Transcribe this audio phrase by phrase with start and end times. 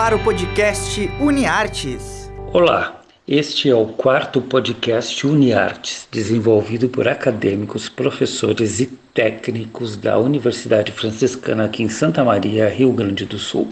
[0.00, 2.32] ar o podcast UniArtes.
[2.54, 10.90] Olá, este é o quarto podcast UniArtes, desenvolvido por acadêmicos, professores e técnicos da Universidade
[10.90, 13.68] Franciscana aqui em Santa Maria, Rio Grande do Sul.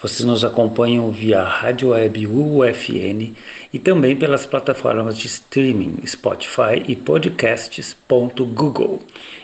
[0.00, 3.34] Vocês nos acompanham via rádio web UFN
[3.72, 9.02] e também pelas plataformas de streaming Spotify e podcasts.google.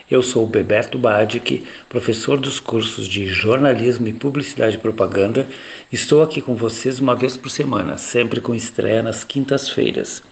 [0.09, 5.45] Eu sou Beberto Badic, professor dos cursos de jornalismo e publicidade e propaganda.
[5.91, 10.23] Estou aqui com vocês uma vez por semana, sempre com estreia nas quintas-feiras.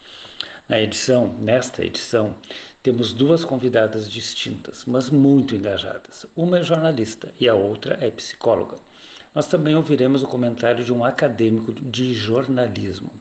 [0.70, 2.38] Na edição, nesta edição,
[2.82, 6.26] temos duas convidadas distintas, mas muito engajadas.
[6.34, 8.78] Uma é jornalista e a outra é psicóloga.
[9.34, 13.12] Nós também ouviremos o comentário de um acadêmico de jornalismo.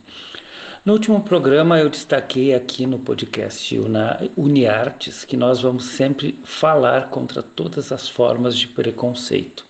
[0.84, 7.08] No último programa eu destaquei aqui no podcast na Uniartes que nós vamos sempre falar
[7.08, 9.64] contra todas as formas de preconceito.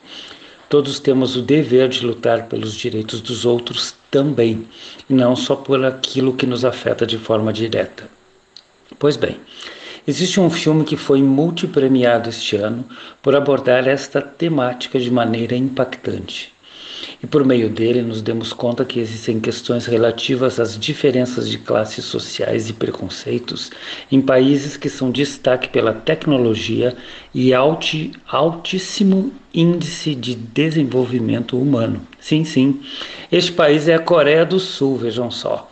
[0.70, 4.67] Todos temos o dever de lutar pelos direitos dos outros também,
[5.09, 8.09] e não só por aquilo que nos afeta de forma direta.
[8.98, 9.39] Pois bem,
[10.05, 12.84] Existe um filme que foi multipremiado este ano
[13.22, 16.53] por abordar esta temática de maneira impactante.
[17.22, 22.05] E por meio dele nos demos conta que existem questões relativas às diferenças de classes
[22.05, 23.70] sociais e preconceitos
[24.11, 26.97] em países que são destaque pela tecnologia
[27.33, 32.05] e altíssimo índice de desenvolvimento humano.
[32.19, 32.80] Sim, sim,
[33.30, 35.72] este país é a Coreia do Sul, vejam só.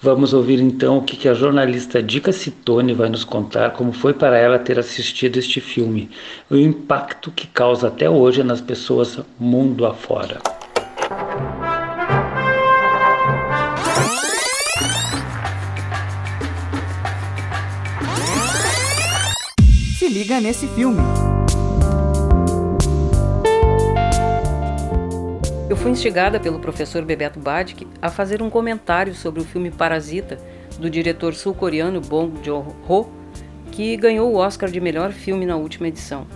[0.00, 4.38] Vamos ouvir então o que a jornalista Dica Citone vai nos contar como foi para
[4.38, 6.08] ela ter assistido este filme,
[6.48, 10.38] o impacto que causa até hoje nas pessoas mundo afora.
[19.98, 21.02] Se liga nesse filme.
[25.68, 30.38] Eu fui instigada pelo professor Bebeto Badic a fazer um comentário sobre o filme Parasita,
[30.78, 33.10] do diretor sul-coreano Bong Joon-ho,
[33.70, 36.26] que ganhou o Oscar de melhor filme na última edição.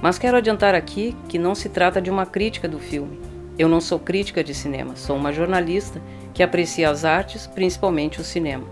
[0.00, 3.20] Mas quero adiantar aqui que não se trata de uma crítica do filme.
[3.58, 6.00] Eu não sou crítica de cinema, sou uma jornalista
[6.32, 8.64] que aprecia as artes, principalmente o cinema.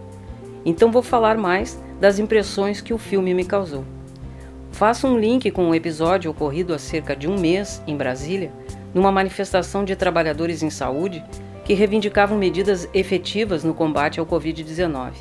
[0.64, 3.84] Então vou falar mais das impressões que o filme me causou.
[4.70, 8.50] Faço um link com um episódio ocorrido há cerca de um mês em Brasília,
[8.94, 11.24] numa manifestação de trabalhadores em saúde
[11.64, 15.12] que reivindicavam medidas efetivas no combate ao Covid-19.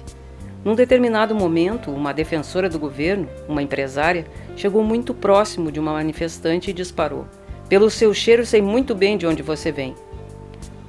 [0.64, 6.70] Num determinado momento, uma defensora do governo, uma empresária, chegou muito próximo de uma manifestante
[6.70, 7.26] e disparou:
[7.68, 9.96] Pelo seu cheiro, sei muito bem de onde você vem.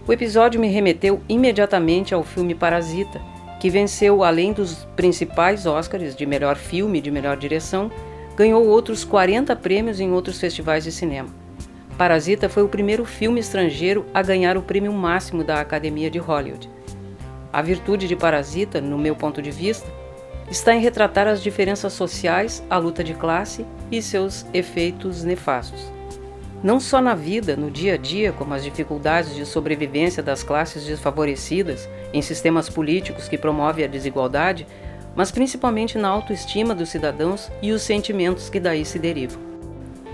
[0.06, 3.20] O episódio me remeteu imediatamente ao filme Parasita,
[3.60, 7.90] que venceu, além dos principais Oscars de melhor filme e de melhor direção,
[8.36, 11.41] ganhou outros 40 prêmios em outros festivais de cinema.
[12.02, 16.68] Parasita foi o primeiro filme estrangeiro a ganhar o prêmio máximo da Academia de Hollywood.
[17.52, 19.88] A virtude de Parasita, no meu ponto de vista,
[20.50, 25.92] está em retratar as diferenças sociais, a luta de classe e seus efeitos nefastos.
[26.60, 30.84] Não só na vida, no dia a dia, como as dificuldades de sobrevivência das classes
[30.84, 34.66] desfavorecidas em sistemas políticos que promovem a desigualdade,
[35.14, 39.51] mas principalmente na autoestima dos cidadãos e os sentimentos que daí se derivam.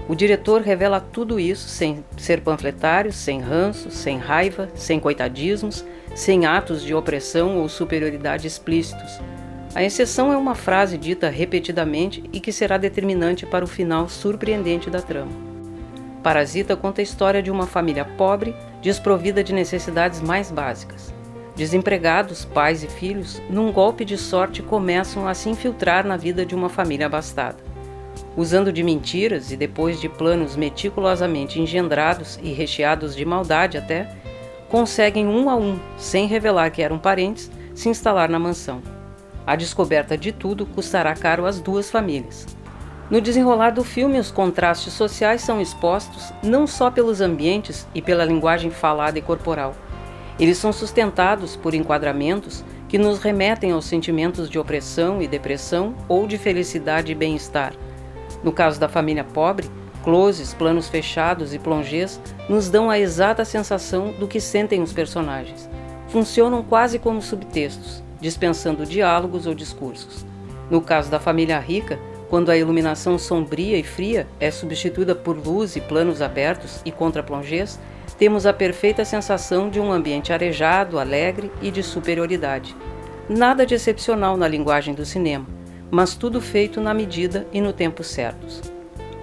[0.09, 6.47] O diretor revela tudo isso sem ser panfletário, sem ranço, sem raiva, sem coitadismos, sem
[6.47, 9.21] atos de opressão ou superioridade explícitos.
[9.75, 14.89] A exceção é uma frase dita repetidamente e que será determinante para o final surpreendente
[14.89, 15.47] da trama.
[16.23, 21.13] Parasita conta a história de uma família pobre, desprovida de necessidades mais básicas.
[21.55, 26.55] Desempregados, pais e filhos, num golpe de sorte, começam a se infiltrar na vida de
[26.55, 27.68] uma família abastada
[28.39, 34.09] usando de mentiras e depois de planos meticulosamente engendrados e recheados de maldade até,
[34.69, 38.81] conseguem um a um, sem revelar que eram parentes, se instalar na mansão.
[39.45, 42.47] A descoberta de tudo custará caro às duas famílias.
[43.11, 48.25] No desenrolar do filme, os contrastes sociais são expostos não só pelos ambientes e pela
[48.25, 49.75] linguagem falada e corporal.
[50.39, 56.25] Eles são sustentados por enquadramentos que nos remetem aos sentimentos de opressão e depressão ou
[56.25, 57.73] de felicidade e bem-estar
[58.43, 59.69] no caso da família pobre,
[60.03, 65.69] closes, planos fechados e plongés nos dão a exata sensação do que sentem os personagens.
[66.09, 70.25] Funcionam quase como subtextos, dispensando diálogos ou discursos.
[70.71, 71.99] No caso da família rica,
[72.29, 77.79] quando a iluminação sombria e fria é substituída por luz e planos abertos e contra-plongés,
[78.19, 82.75] temos a perfeita sensação de um ambiente arejado, alegre e de superioridade.
[83.29, 85.47] Nada de excepcional na linguagem do cinema,
[85.91, 88.63] mas tudo feito na medida e no tempo certos.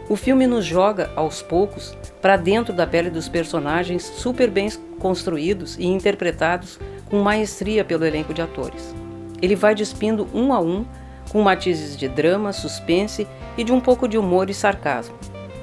[0.07, 4.69] O filme nos joga, aos poucos, para dentro da pele dos personagens super bem
[4.99, 6.79] construídos e interpretados
[7.09, 8.93] com maestria pelo elenco de atores.
[9.41, 10.85] Ele vai despindo um a um,
[11.31, 13.27] com matizes de drama, suspense
[13.57, 15.15] e de um pouco de humor e sarcasmo.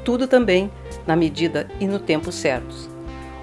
[0.05, 0.70] Tudo também
[1.06, 2.90] na medida e no tempo certos.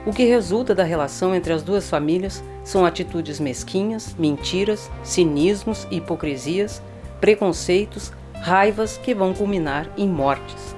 [0.06, 5.98] O que resulta da relação entre as duas famílias são atitudes mesquinhas, mentiras, cinismos e
[5.98, 6.82] hipocrisias,
[7.20, 10.76] preconceitos, raivas que vão culminar em mortes.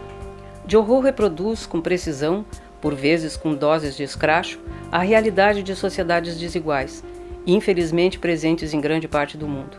[0.67, 2.45] Joho reproduz com precisão,
[2.79, 4.59] por vezes com doses de escracho,
[4.91, 7.03] a realidade de sociedades desiguais,
[7.45, 9.77] infelizmente presentes em grande parte do mundo.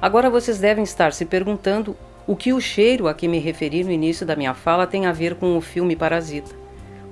[0.00, 1.96] Agora vocês devem estar se perguntando
[2.26, 5.12] o que o cheiro a que me referi no início da minha fala tem a
[5.12, 6.50] ver com o filme Parasita.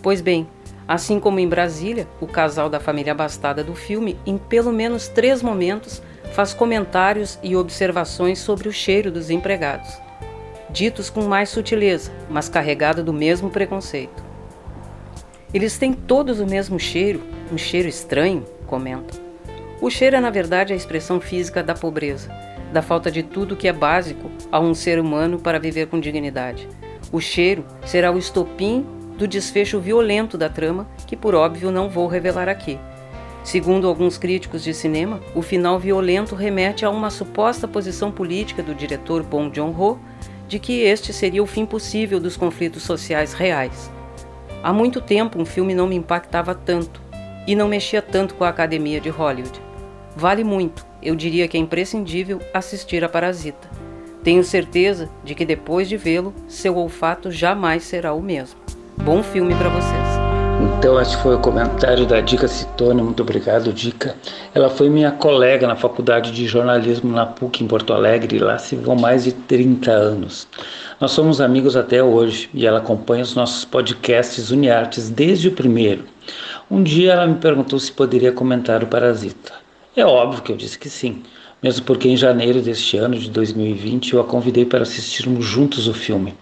[0.03, 0.47] Pois bem,
[0.87, 5.43] assim como em Brasília, o casal da família abastada do filme, em pelo menos três
[5.43, 6.03] momentos,
[6.34, 10.04] faz comentários e observações sobre o cheiro dos empregados
[10.75, 14.25] ditos com mais sutileza, mas carregada do mesmo preconceito.
[15.54, 17.22] Eles têm todos o mesmo cheiro,
[17.52, 19.22] um cheiro estranho, comentam.
[19.81, 22.28] O cheiro é, na verdade, a expressão física da pobreza,
[22.72, 26.69] da falta de tudo que é básico a um ser humano para viver com dignidade.
[27.12, 28.84] O cheiro será o estopim
[29.16, 32.81] do desfecho violento da trama, que por óbvio não vou revelar aqui.
[33.44, 38.75] Segundo alguns críticos de cinema, o final violento remete a uma suposta posição política do
[38.75, 40.00] diretor Bong Joon-ho
[40.49, 43.91] de que este seria o fim possível dos conflitos sociais reais.
[44.62, 47.02] Há muito tempo um filme não me impactava tanto
[47.46, 49.61] e não mexia tanto com a academia de Hollywood.
[50.17, 53.69] Vale muito, eu diria que é imprescindível assistir a Parasita.
[54.23, 58.58] Tenho certeza de que depois de vê-lo, seu olfato jamais será o mesmo.
[58.96, 60.24] Bom filme para vocês.
[60.64, 63.02] Então, esse foi o comentário da Dica Citone.
[63.02, 64.16] Muito obrigado, Dica.
[64.55, 68.38] Ela foi minha colega na faculdade de jornalismo na PUC em Porto Alegre.
[68.38, 70.49] Lá se vão mais de 30 anos.
[70.99, 76.05] Nós somos amigos até hoje e ela acompanha os nossos podcasts Uniartes desde o primeiro.
[76.70, 79.52] Um dia ela me perguntou se poderia comentar o Parasita.
[79.94, 81.22] É óbvio que eu disse que sim,
[81.62, 85.94] mesmo porque em janeiro deste ano de 2020 eu a convidei para assistirmos juntos o
[85.94, 86.34] filme.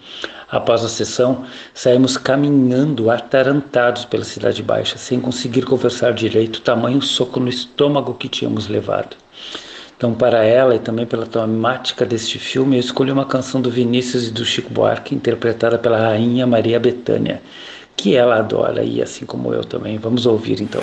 [0.53, 7.41] Após a sessão, saímos caminhando atarantados pela Cidade Baixa, sem conseguir conversar direito, tamanho soco
[7.41, 9.17] no estômago que tínhamos levado.
[9.97, 14.29] Então, para ela e também pela temática deste filme, eu escolhi uma canção do Vinícius
[14.29, 17.41] e do Chico Buarque, interpretada pela rainha Maria Bethânia,
[17.97, 19.97] que ela adora e assim como eu também.
[19.97, 20.83] Vamos ouvir então.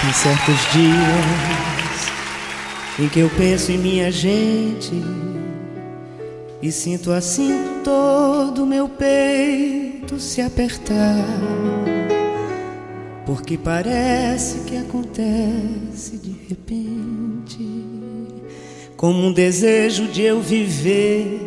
[0.00, 1.79] Tem certos dias
[3.00, 4.92] em que eu penso em minha gente
[6.60, 11.24] e sinto assim todo meu peito se apertar.
[13.24, 17.66] Porque parece que acontece de repente,
[18.98, 21.40] como um desejo de eu viver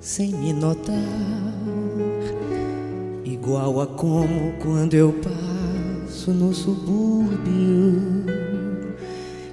[0.00, 0.94] sem me notar,
[3.24, 8.39] igual a como quando eu passo no subúrbio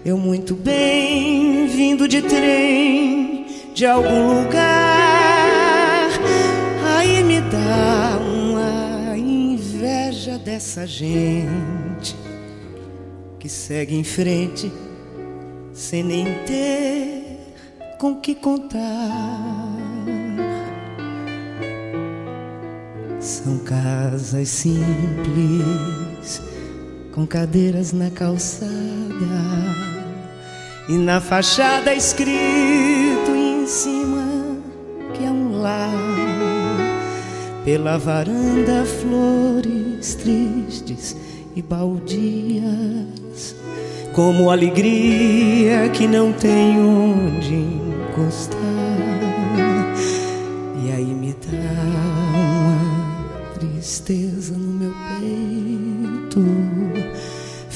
[0.08, 6.10] eu muito bem vindo de trem de algum lugar.
[6.96, 12.16] Aí me dá uma inveja dessa gente
[13.38, 14.72] que segue em frente
[15.74, 17.54] sem nem ter
[18.00, 18.80] com que contar.
[23.20, 26.42] São casas simples
[27.12, 29.87] com cadeiras na calçada
[30.90, 34.58] e na fachada escrito em cima
[35.14, 35.92] que é um lar.
[37.66, 41.18] Pela varanda flores tristes
[41.54, 43.56] e baldias,
[44.14, 48.77] como alegria que não tem onde encostar.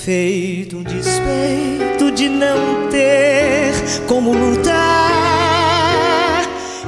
[0.03, 3.71] Feito um despeito de não ter
[4.07, 4.71] como lutar.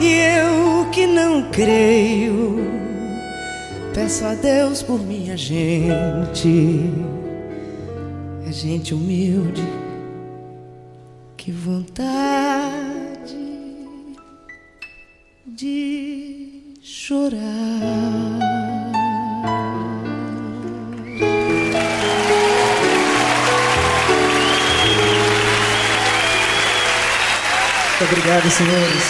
[0.02, 2.58] E eu que não creio,
[3.94, 6.82] peço a Deus por minha gente.
[8.48, 9.64] É gente humilde,
[11.38, 12.74] que vontade
[15.46, 18.43] de chorar.
[28.04, 29.04] Muito obrigado, senhores.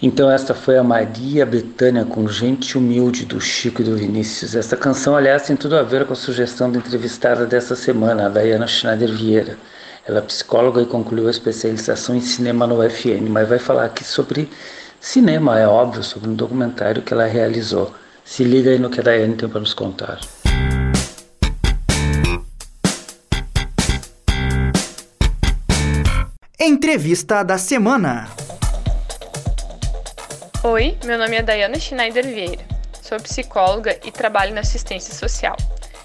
[0.00, 4.54] Então esta foi a Maria Betânia com Gente Humilde do Chico e do Vinícius.
[4.54, 8.28] Esta canção, aliás, tem tudo a ver com a sugestão da entrevistada dessa semana, a
[8.28, 9.58] Dayana Schneider Vieira.
[10.06, 14.04] Ela é psicóloga e concluiu a especialização em cinema no UFN, mas vai falar aqui
[14.04, 14.48] sobre
[15.00, 17.92] cinema, é óbvio, sobre um documentário que ela realizou.
[18.24, 20.20] Se liga aí no que a Daiane tem para nos contar.
[26.96, 28.26] Entrevista da semana.
[30.62, 32.64] Oi, meu nome é Dayana Schneider Vieira.
[33.02, 35.58] Sou psicóloga e trabalho na assistência social.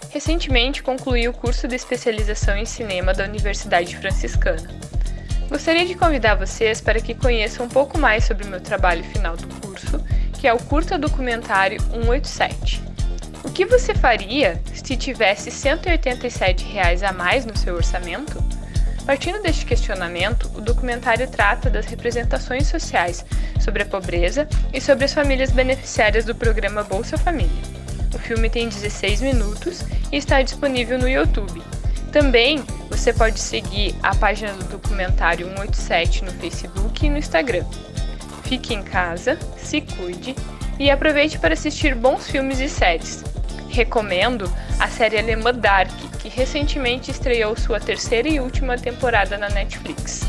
[0.10, 4.70] Recentemente concluí o curso de especialização em cinema da Universidade Franciscana.
[5.48, 9.38] Gostaria de convidar vocês para que conheçam um pouco mais sobre o meu trabalho final
[9.38, 9.98] do curso,
[10.42, 12.84] que é o curta documentário 187.
[13.46, 18.44] O que você faria se tivesse 187 reais a mais no seu orçamento?
[19.06, 23.26] Partindo deste questionamento, o documentário trata das representações sociais
[23.60, 27.50] sobre a pobreza e sobre as famílias beneficiárias do programa Bolsa Família.
[28.14, 31.62] O filme tem 16 minutos e está disponível no YouTube.
[32.12, 37.66] Também você pode seguir a página do documentário 187 no Facebook e no Instagram.
[38.44, 40.36] Fique em casa, se cuide
[40.78, 43.24] e aproveite para assistir bons filmes e séries.
[43.72, 50.22] Recomendo a série alemã Dark, que recentemente estreou sua terceira e última temporada na Netflix.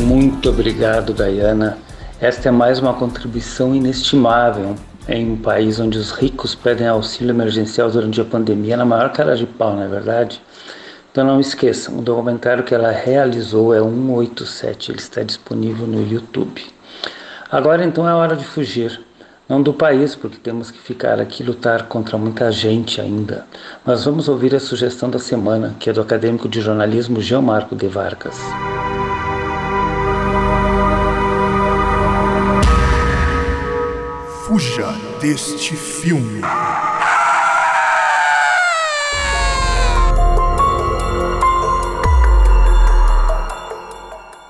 [0.00, 1.78] Muito obrigado, Diana.
[2.20, 4.74] Esta é mais uma contribuição inestimável
[5.08, 9.36] em um país onde os ricos pedem auxílio emergencial durante a pandemia na maior cara
[9.36, 10.42] de pau, não é verdade?
[11.12, 16.60] Então não esqueçam, o documentário que ela realizou é 187, ele está disponível no YouTube.
[17.52, 19.00] Agora então é hora de fugir.
[19.52, 23.46] Não do país, porque temos que ficar aqui lutar contra muita gente ainda.
[23.84, 27.86] Mas vamos ouvir a sugestão da semana, que é do acadêmico de jornalismo Geomarco de
[27.86, 28.34] Vargas.
[34.46, 34.88] Fuja
[35.20, 36.40] deste filme.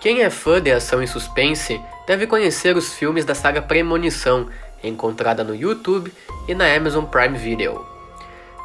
[0.01, 4.49] Quem é fã de ação e suspense deve conhecer os filmes da saga Premonição,
[4.83, 6.13] encontrada no YouTube
[6.49, 7.85] e na Amazon Prime Video.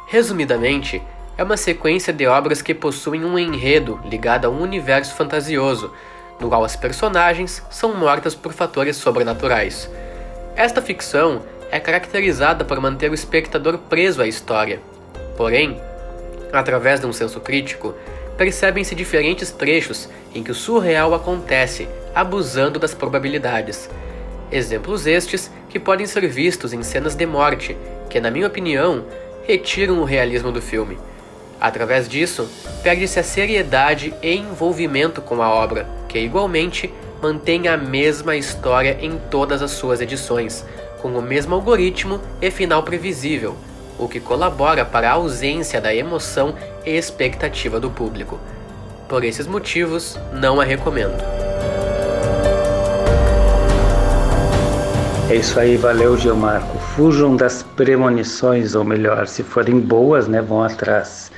[0.06, 1.02] Resumidamente,
[1.36, 5.92] é uma sequência de obras que possuem um enredo ligado a um universo fantasioso,
[6.40, 9.88] no qual as personagens são mortas por fatores sobrenaturais.
[10.56, 14.80] Esta ficção é caracterizada por manter o espectador preso à história.
[15.36, 15.80] Porém,
[16.52, 17.94] através de um senso crítico,
[18.36, 23.88] percebem-se diferentes trechos em que o surreal acontece, abusando das probabilidades.
[24.50, 27.76] Exemplos estes que podem ser vistos em cenas de morte,
[28.08, 29.04] que, na minha opinião,
[29.46, 30.98] retiram o realismo do filme.
[31.60, 32.48] Através disso,
[32.82, 39.18] perde-se a seriedade e envolvimento com a obra, que igualmente mantém a mesma história em
[39.30, 40.64] todas as suas edições,
[41.02, 43.56] com o mesmo algoritmo e final previsível,
[43.98, 48.38] o que colabora para a ausência da emoção e expectativa do público.
[49.08, 51.47] Por esses motivos, não a recomendo.
[55.30, 56.78] É isso aí, valeu Geomarco.
[56.78, 61.30] Fujam das premonições, ou melhor, se forem boas, né, vão atrás.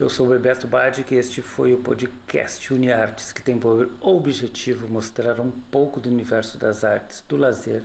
[0.00, 4.88] Eu sou o Bebeto Badic e este foi o podcast UniArtes, que tem por objetivo
[4.88, 7.84] mostrar um pouco do universo das artes, do lazer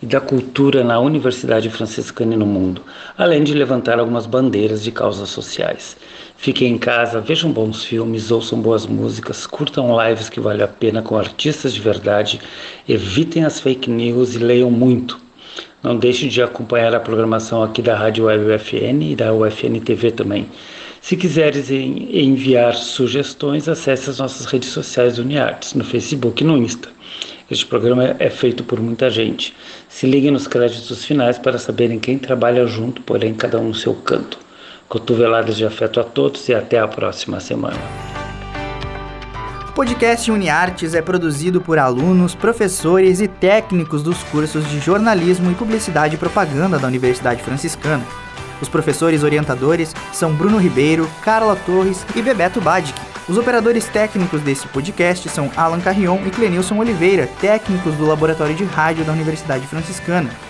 [0.00, 2.80] e da cultura na Universidade Franciscana e no mundo,
[3.18, 5.96] além de levantar algumas bandeiras de causas sociais.
[6.42, 11.02] Fiquem em casa, vejam bons filmes, ouçam boas músicas, curtam lives que vale a pena
[11.02, 12.40] com artistas de verdade,
[12.88, 15.20] evitem as fake news e leiam muito.
[15.82, 20.12] Não deixe de acompanhar a programação aqui da Rádio Web UFN e da UFN TV
[20.12, 20.46] também.
[21.02, 26.88] Se quiseres enviar sugestões, acesse as nossas redes sociais Uniartes, no Facebook e no Insta.
[27.50, 29.54] Este programa é feito por muita gente.
[29.90, 33.92] Se liguem nos créditos finais para saberem quem trabalha junto, porém cada um no seu
[33.92, 34.38] canto.
[34.90, 37.78] Cotoveladas de afeto a todos e até a próxima semana.
[39.68, 45.54] O podcast UniArtes é produzido por alunos, professores e técnicos dos cursos de jornalismo e
[45.54, 48.04] publicidade e propaganda da Universidade Franciscana.
[48.60, 53.00] Os professores orientadores são Bruno Ribeiro, Carla Torres e Bebeto Badic.
[53.28, 58.64] Os operadores técnicos desse podcast são Alan Carrion e Clenilson Oliveira, técnicos do Laboratório de
[58.64, 60.49] Rádio da Universidade Franciscana.